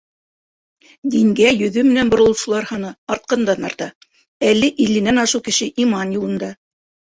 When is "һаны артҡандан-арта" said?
2.71-3.91